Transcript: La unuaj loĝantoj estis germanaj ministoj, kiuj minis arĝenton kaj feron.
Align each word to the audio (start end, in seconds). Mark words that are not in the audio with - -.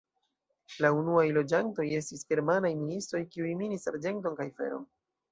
La 0.83 0.89
unuaj 0.99 1.25
loĝantoj 1.37 1.83
estis 1.97 2.23
germanaj 2.33 2.71
ministoj, 2.79 3.21
kiuj 3.35 3.51
minis 3.59 3.85
arĝenton 3.93 4.39
kaj 4.41 4.49
feron. 4.57 4.89